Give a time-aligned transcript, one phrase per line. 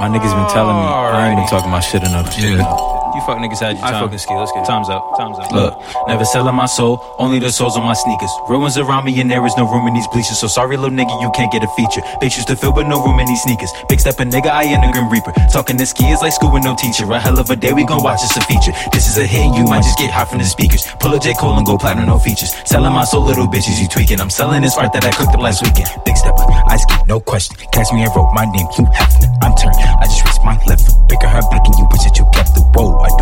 [0.00, 2.32] My niggas been telling me I ain't been talking my shit enough.
[2.40, 2.56] Yeah.
[2.56, 3.84] You fuck niggas had your time.
[3.84, 4.02] I time.
[4.08, 4.66] fucking ski, let's get it.
[4.66, 5.04] Time's up.
[5.18, 5.52] Time's up.
[5.52, 5.76] Look,
[6.08, 8.32] never selling my soul, only the souls on my sneakers.
[8.48, 10.40] Ruins around me and there is no room in these bleachers.
[10.40, 12.00] So sorry, little nigga, you can't get a feature.
[12.16, 13.68] Bitch used to fill, but no room in these sneakers.
[13.90, 15.36] Big step a nigga, I am the Grim Reaper.
[15.52, 17.04] Talking to ski is like school with no teacher.
[17.12, 18.72] A hell of a day, we gon' watch this a feature.
[18.96, 20.86] This is a hit, you might just get hot from the speakers.
[21.00, 21.34] Pull a J.
[21.34, 22.56] Cole and go platinum, no features.
[22.64, 24.18] Selling my soul, little bitches, you tweaking.
[24.18, 25.92] I'm selling this art that I cooked up last weekend.
[26.06, 27.56] Big stepper, I ski, no question.
[27.72, 29.26] Catch me and wrote my name, Hugh Hefner.
[29.42, 30.78] I'm turned, I just reached my foot.
[31.08, 33.19] Bigger her back and you wish that you kept the with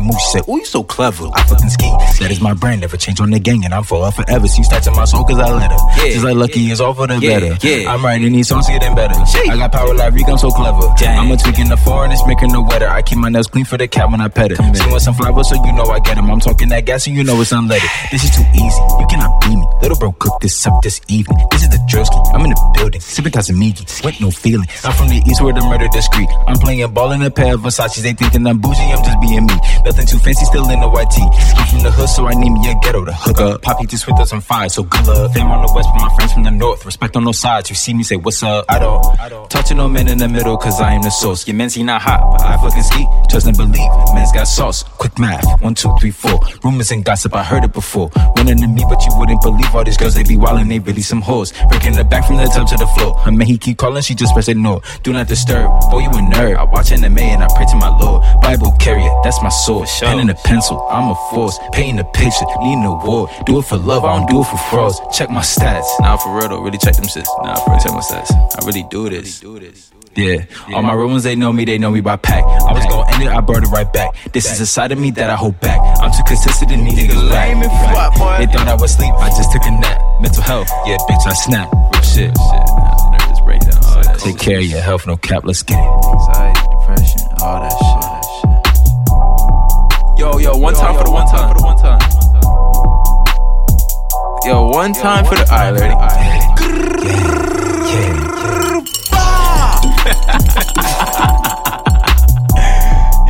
[0.00, 0.20] ease, the that move.
[0.20, 1.26] She said, Ooh, you so clever.
[1.34, 1.88] I fucking ski.
[2.20, 4.46] That is my brand, never change on the gang, and I'm for her forever.
[4.48, 5.78] She starts in my soul cause I let her.
[6.04, 6.12] Yeah.
[6.12, 7.56] Just like Lucky is all for the Yeah, better.
[7.66, 7.92] yeah.
[7.92, 9.14] I'm writing these songs getting better.
[9.14, 10.80] I got power like Reek, I'm so clever.
[10.98, 11.18] Dang.
[11.18, 12.88] I'm a tweak in the foreign, it's making the weather.
[12.88, 14.56] I keep my nails clean for the cat when I pet it.
[14.56, 16.30] She wants some flowers, so you know I get 'em.
[16.30, 17.88] I'm talking that gas, and you know it's unleaded.
[18.10, 19.66] This is too easy, you cannot beat me.
[19.82, 21.38] Little bro, cook this up this evening.
[21.50, 24.66] This is the drillski, I'm in the building, sipping Casamigos, with no feeling.
[24.84, 26.28] I'm from the east where the murder discreet.
[26.46, 29.44] I'm playing ball in a pair of Versace's, they thinking I'm bougie, I'm just being
[29.46, 29.54] me.
[29.86, 31.22] Nothing too fancy, still in the white tee.
[31.22, 33.62] I'm from the hood, so I need me a ghetto to hook up.
[33.62, 35.32] Poppy just with us on fire, so good luck.
[35.32, 36.84] Fame on the west, but my friends from the north.
[36.84, 38.64] Respect on no sides, you see me say what's up.
[38.68, 41.46] I don't, touching no men in the middle, cause I am the source.
[41.46, 43.06] Your men's he not hot, but I fucking ski.
[43.30, 44.82] Trust and believe, men's got sauce.
[44.82, 46.40] Quick math, one, two, three, four.
[46.64, 48.10] Rumors and gossip, I heard it before.
[48.36, 51.02] Running to me, but you wouldn't believe all these girls, they be wildin', they really
[51.02, 51.52] some hoes.
[51.68, 53.16] Breaking the back from the top to the floor.
[53.24, 54.80] I mean, he keep calling, she just press ignore.
[55.04, 56.56] Do not disturb, boy, you a nerd.
[56.56, 58.22] I watch anime and I pray to my Lord.
[58.42, 59.88] Bible carrier, that's my sword.
[60.00, 61.58] Pen and a pencil, I'm a force.
[61.72, 63.28] Painting a picture, need an war.
[63.44, 65.00] Do it for love, I don't do it for frauds.
[65.16, 65.86] Check my stats.
[66.00, 67.28] Nah, for real though, really check them shits.
[67.42, 68.30] Nah, for real, check my stats.
[68.30, 69.42] I really do this.
[70.14, 72.42] Yeah, all my real ones, they know me, they know me by pack.
[72.42, 74.14] I was gonna end it, I brought it right back.
[74.32, 75.78] This is a side of me that I hold back.
[76.00, 77.94] I'm too consistent and need niggas Lame and back.
[77.94, 78.36] fuck, boy.
[78.38, 80.00] They thought I was asleep, I just took a nap.
[80.20, 81.70] Mental health, yeah, bitch, I snap.
[81.70, 82.32] Real shit, shit.
[82.32, 86.55] Nah, nervous breakdown, all Take care of your health, no cap, let's get it.
[86.86, 87.92] Anxiety, depression, all that shit.
[90.18, 91.48] Yo, yo, one time for the one time.
[91.48, 91.98] For the one time.
[94.44, 95.42] Yo, one time for the.
[95.50, 95.94] Alright, ready?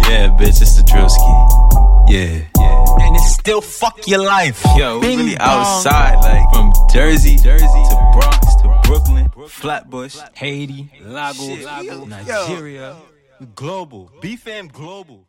[0.09, 2.13] Yeah, bitch, it's the drill ski.
[2.13, 3.07] Yeah, yeah.
[3.07, 4.63] And it still fuck your life.
[4.77, 5.49] Yo, we Bing really bong.
[5.49, 12.95] outside, like from Jersey, Jersey to Bronx to Brooklyn, Flatbush, Haiti, Lago, Shit, Nigeria.
[12.95, 13.16] We
[13.55, 14.11] global.
[14.21, 15.27] BFAM global.